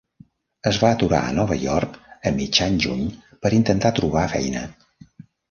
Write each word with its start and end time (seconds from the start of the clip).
Es 0.69 0.77
va 0.83 0.89
aturar 0.95 1.19
a 1.25 1.35
Nova 1.39 1.57
York 1.63 1.99
a 2.31 2.33
mitjan 2.39 2.81
juny 2.87 3.05
per 3.45 3.53
intentar 3.59 3.93
trobar 4.01 4.27
feina. 4.35 4.67